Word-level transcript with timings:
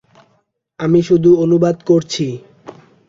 আমি 0.79 0.99
শুধু 1.01 1.29
অনুবাদ 1.43 1.75
করছি। 1.85 2.25